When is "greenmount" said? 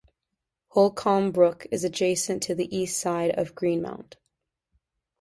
3.53-4.17